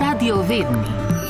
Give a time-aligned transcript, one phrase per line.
[0.00, 0.88] Radio Vedni.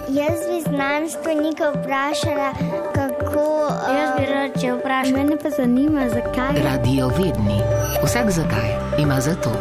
[0.09, 2.53] Jaz bi znanstvenika vprašala,
[2.95, 3.67] kako.
[3.67, 5.13] Uh, Jaz bi rad če vprašal.
[5.13, 6.63] Mene pa zanima, zakaj.
[6.65, 7.61] Radio Vedni.
[8.05, 8.69] Vsak zakaj
[8.99, 9.53] ima za to.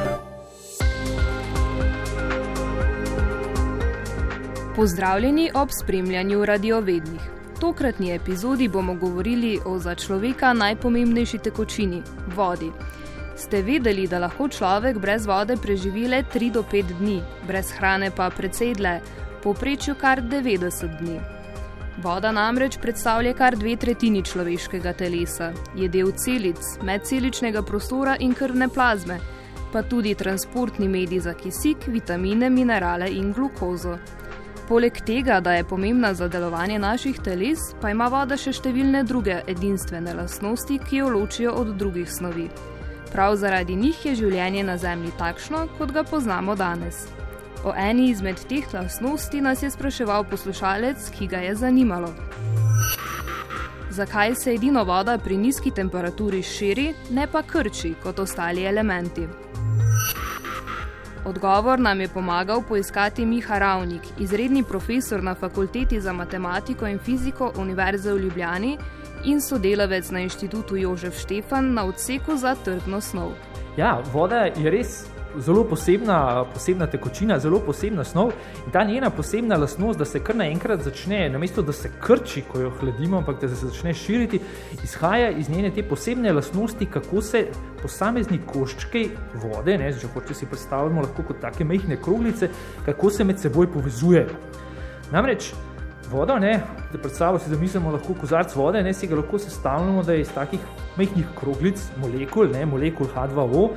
[4.75, 7.21] Pozdravljeni ob spremljanju radiovednih.
[7.59, 12.03] Tokratni epizodi bomo govorili o za človeka najpomembnejši tekočini-
[12.37, 12.71] vodi.
[13.37, 18.09] Ste vedeli, da lahko človek brez vode preživi le 3 do 5 dni, brez hrane
[18.11, 19.01] pa precej dlje,
[19.43, 21.19] povprečju kar 90 dni.
[22.01, 28.69] Voda namreč predstavlja kar dve tretjini človeškega telesa, je del celic, medceličnega prostora in krvne
[28.69, 29.19] plazme,
[29.73, 33.97] pa tudi transportni medij za kisik, vitamine, minerale in glukozo.
[34.67, 39.43] Poleg tega, da je pomembna za delovanje naših teles, pa ima voda še številne druge
[39.47, 42.49] edinstvene lastnosti, ki jo ločijo od drugih snovi.
[43.11, 47.05] Prav zaradi njih je življenje na Zemlji takšno, kot ga poznamo danes.
[47.63, 52.13] O eni izmed teh lastnosti nas je spraševal poslušalec, ki ga je zanimalo.
[53.89, 59.27] Zakaj se edino voda pri nizki temperaturi širi, ne pa krči kot ostali elementi?
[61.25, 67.51] Odgovor nam je pomagal poiskati Miha Ravnik, izredni profesor na Fakulteti za matematiko in fiziko
[67.57, 68.77] Univerze v Ljubljani
[69.25, 73.31] in sodelavec na inštitutu Jožef Štefan na odseku za trdno snov.
[73.77, 75.05] Ja, voda je res
[75.39, 78.31] zelo posebna, posebna tekočina, zelo posebna snov.
[78.65, 82.59] In ta njena posebna lastnost, da se kar naenkrat začne, namesto da se krči, ko
[82.59, 84.39] jo hladimo, ampak da se začne širiti,
[84.83, 87.45] izhaja iz njene te posebne lastnosti, kako se
[87.81, 92.49] posamezni koščki vode, ne, če hočete si predstavljamo lahko kot take majhne kroglice,
[92.85, 94.29] kako se med seboj povezujejo.
[95.11, 95.53] Namreč
[96.11, 96.59] voda, ne,
[96.91, 100.21] da predstavljamo si, da mislimo lahko kozarc vode, ne, si ga lahko sestavljamo, da je
[100.21, 100.59] iz takih
[100.97, 103.69] majhnih kroglic, molekul, ne, molekul H2O.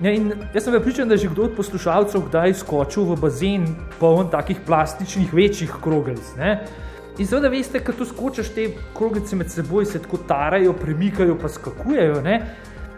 [0.00, 3.66] Ja, in jaz sem pripričan, da je že kdo od poslušalcev kdaj skočil v bazen
[3.98, 6.32] poln takih plastičnih večjih kroglic.
[6.38, 6.54] Ne.
[7.18, 11.48] In seveda veste, ko tu skočiš, te kroglice med seboj se tako tarajo, premikajo, pa
[11.48, 12.22] skakujejo.
[12.24, 12.40] Ne.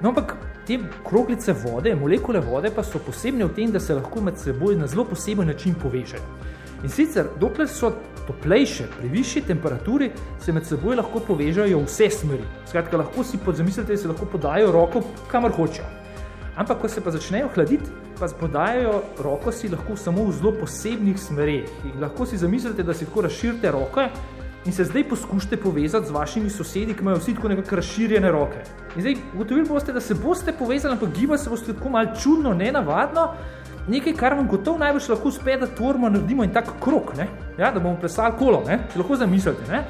[0.00, 4.22] No, ampak te kroglice vode, molekule vode pa so posebne v tem, da se lahko
[4.22, 6.22] med seboj na zelo poseben način povežejo.
[6.82, 7.92] In sicer, dokler so
[8.26, 10.10] toplejše, pri višji temperaturi,
[10.40, 12.44] se med seboj lahko povežejo v vse smeri.
[12.68, 15.88] Skratka, lahko si podzamislite, da se lahko podajo roko kamor hočejo.
[16.56, 17.90] Ampak, ko se pa začnejo hladiti,
[18.20, 21.70] pa podajajo roko si lahko samo v zelo posebnih smereh.
[21.88, 24.08] In lahko si zamislite, da si tako razširite roke
[24.64, 28.62] in se zdaj poskušate povezati z vašimi sosedi, ki imajo vsi tako nekako razširjene roke.
[28.96, 32.54] In zdaj ugotovili boste, da se boste povezali, ampak gibati se boste tako malce čudno,
[32.54, 33.28] nenavadno.
[33.88, 37.26] Nekaj, kar vam gotovo najbolj lahko uspe, da tvorimo naredimo in tako krok, ne?
[37.58, 38.78] ja, da bomo plesali kolo, ne?
[38.92, 39.66] če lahko zamislite.
[39.70, 39.82] Ne?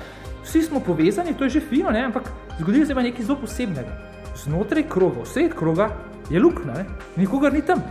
[0.44, 2.04] Vsi smo povezani, to je že fino, ne?
[2.04, 3.98] ampak zgodilo se je nekaj zelo posebnega.
[4.44, 5.90] Znotraj kroga, sred kroga
[6.30, 6.84] je luknja,
[7.16, 7.82] nikogar ni tam.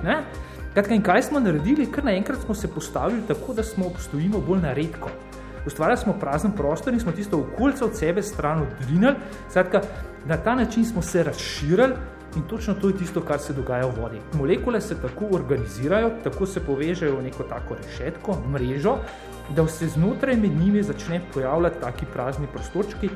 [0.73, 1.85] Kratka, in kaj smo naredili?
[1.91, 5.09] Kar naenkrat smo se postavili tako, da smo obstojimo bolj na redko.
[5.67, 9.13] Ustvarjali smo prazen prostor in smo tisto okolico od sebe stran odrinili.
[9.49, 9.81] Skratka,
[10.25, 11.93] na ta način smo se razširili
[12.35, 14.21] in točno to je tisto, kar se dogaja v vodi.
[14.33, 18.97] Molekule se tako organizirajo, tako se povežejo v neko tako rešetko, mrežo,
[19.55, 23.09] da se znotraj med njimi začne pojavljati taki prazni prostorčki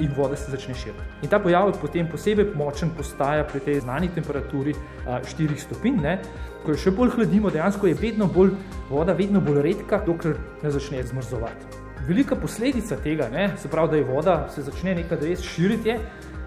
[0.00, 1.02] in voda se začne širiti.
[1.22, 4.74] In ta pojav je potem posebej močen postaja pri tej znani temperaturi
[5.06, 6.18] 4 stopinj, ne?
[6.64, 8.54] ko jo še bolj hladimo, dejansko je vedno bolj,
[8.90, 11.80] voda vedno bolj redka, dokler ne začne zmrzovati.
[12.06, 15.98] Velika posledica tega, ne, se pravi, da je voda se začne nekaj res širiti, je,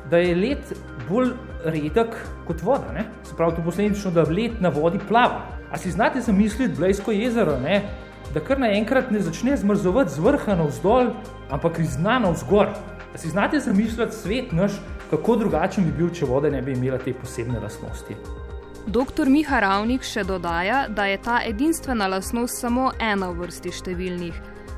[0.09, 0.73] da je led
[1.09, 1.33] bolj
[1.65, 2.15] redek
[2.47, 2.91] kot voda.
[2.93, 3.05] Ne?
[3.23, 5.45] Se pravi, to posledično, da led na vodi plava.
[5.71, 7.81] A si znate zamisliti Blejsko jezero, ne?
[8.33, 11.13] da kar naenkrat ne začne zmrzovati z vrha navzdol,
[11.49, 12.73] ampak iz dna navzgor.
[13.13, 14.71] A si znate zamisliti svet naš,
[15.09, 18.17] kako drugačen bi bil, če voda ne bi imela te posebne lastnosti.
[18.85, 19.29] Dr.
[19.29, 24.35] Miha Ravnik še dodaja, da je ta edinstvena lastnost samo ena vrsti številnih.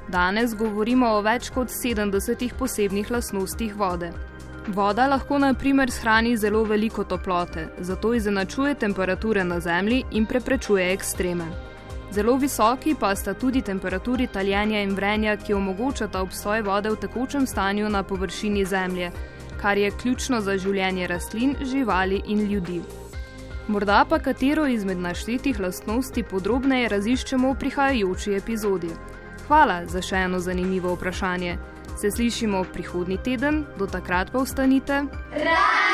[0.08, 4.14] Danes govorimo o več kot 70 posebnih lastnostih vode.
[4.68, 10.94] Voda lahko na primer shrani zelo veliko toplote, zato izenačuje temperature na Zemlji in preprečuje
[10.94, 11.46] ekstreme.
[12.12, 17.48] Zelo visoki pa sta tudi temperaturi taljenja in vrenja, ki omogočata obstoj vode v tekočem
[17.48, 19.12] stanju na površini Zemlje,
[19.62, 22.82] kar je ključno za življenje rastlin, živali in ljudi.
[23.68, 28.92] Morda pa katero izmed naštetih lastnosti podrobneje raziščemo v prihajajoči epizodi.
[29.48, 31.58] Hvala za še eno zanimivo vprašanje.
[31.98, 35.04] Se slišimo prihodnji teden, do takrat pa ostanite.
[35.32, 35.87] Radio!